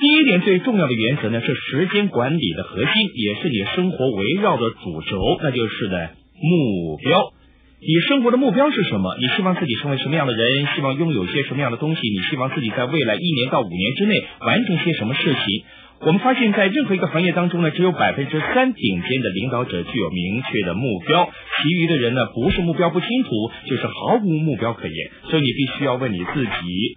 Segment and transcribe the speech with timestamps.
[0.00, 6.08] 第一点最重要的原则呢，是时间管理的核心，也是你生活围绕的主轴，那就是呢
[6.40, 7.34] 目标。
[7.80, 9.14] 你生活的目标是什么？
[9.20, 10.66] 你希望自己成为什么样的人？
[10.74, 12.00] 希望拥有些什么样的东西？
[12.08, 15.64] 你希望自己在未来一年到五年之内完成些什么事情？
[16.00, 23.28] 我们发现，在任何一个行业当中呢，只有百分之三顶尖的领导者具有明确的目标，其余的人呢，不是目标不清楚，
[23.66, 25.10] 就是毫无目标可言。
[25.28, 26.96] 所以你必须要问你自己：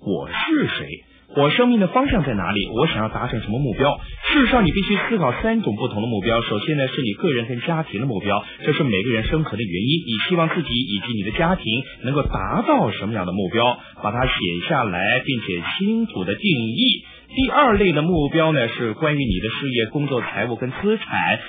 [0.00, 0.86] 我是谁？
[1.36, 2.68] 我生命的方向在哪里？
[2.72, 4.00] 我想要达成什么目标？
[4.32, 6.40] 事实上，你必须思考三种不同的目标。
[6.40, 10.04] 首先呢，是你个人跟家庭的目标，这是每个人生存的原因。
[10.06, 11.64] 你希望自己以及你的家庭
[12.02, 13.78] 能够达到什么样的目标？
[14.02, 14.32] 把它写
[14.68, 17.04] 下来，并且清楚的定义。
[17.28, 21.06] 第二类的目标呢，是关于你的事业、工作、财务跟资产。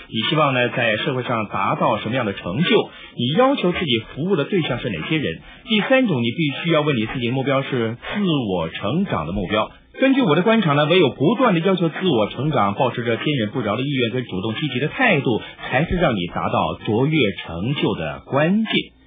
[0.09, 2.89] 你希望呢，在社会上达到什么样的成就？
[3.15, 5.39] 你要求自己服务的对象是哪些人？
[5.65, 9.71] 第三种，你必须要问你自己的目标是自我成长的目标。
[10.01, 18.98] 根据我的观察呢，唯有不断的要求自我成长，保持着坚韧不饶的意愿跟主动积极的态度，才是让你达到卓越成就的关键。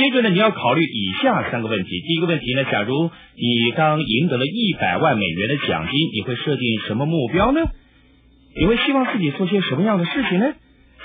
[0.00, 1.90] 接着呢，你要考虑以下三个问题。
[2.00, 7.60] 第一个问题呢，假如你刚赢得了一百万美元的奖金，你会设定什么目标呢？
[8.56, 10.54] 你会希望自己做些什么样的事情呢？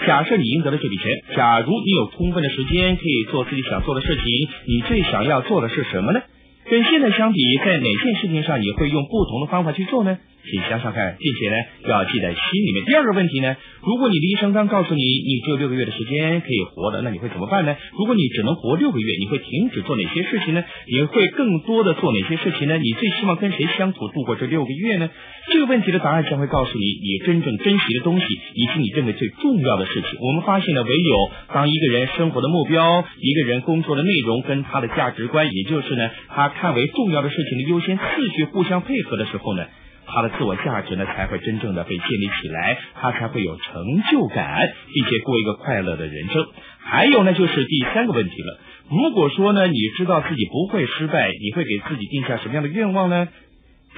[0.08, 4.24] 假设你赢得了这笔钱，假如你有充分的时间可以做自己想做的事情，
[4.66, 6.22] 你最想要做的是什么呢？
[6.70, 10.18] 跟现在相比，在哪件事情上你会用不同的方法去做呢？
[10.50, 11.56] 请想想看，并且呢
[11.90, 12.86] 要记在心里面。
[12.86, 17.76] 第二个问题呢，如果你的医生刚告诉你你只有六个月的时间可以活的，那你会怎么办呢？
[17.98, 20.64] 如果你只能活六个月，你会停止做哪些事情呢？
[20.88, 22.78] 你会更多的做哪些事情呢？
[22.78, 25.10] 你最希望跟谁相处度过这六个月呢？
[25.52, 30.20] 这个问题的答案将会告诉你你真正珍惜的东西，以及你认为最重要的事情。
[30.22, 38.04] 我们发现呢，唯有当一个人生活的目标、一个人工作的内容跟他的价值观，也就是呢他看为重要的事情的优先次
[38.36, 39.66] 序互相配合的时候呢。
[40.08, 44.60] 他的自我价值呢，才会真正的被建立起来，他才会有成就感，
[44.94, 46.46] 并且过一个快乐的人生。
[46.80, 48.60] 还有呢，就是第三个问题了。
[48.90, 53.28] 如果说呢，你知道自己不会失败，你会给自己定下什么样的愿望呢？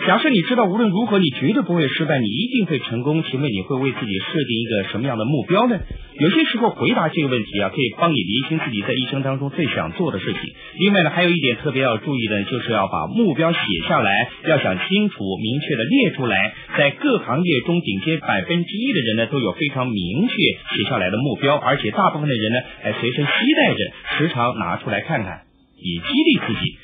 [0.05, 5.75] 假设你知道无论如何你绝对不会失败，你一定会成功，请问你会为自己设定一个什么样的目标呢？
[6.19, 10.41] 有些时候回答这个问题啊，可以帮你厘清自己在一生当中最想做的事情。
[10.79, 13.59] 另外呢，还有一点特别要注意的，就是要把目标写
[13.89, 16.53] 下来，要想清楚、明确的列出来。
[16.77, 20.33] 在各行业中，顶尖百分之一的人呢，都有非常明确
[20.77, 23.79] 写下来的目标，而且大部分的人呢，还随身携带着，
[24.17, 25.41] 时常拿出来看看，
[25.81, 26.77] 以激励自己。